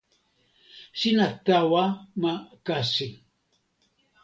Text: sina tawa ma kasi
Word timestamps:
sina 0.99 1.27
tawa 1.45 1.83
ma 2.21 2.33
kasi 2.67 3.07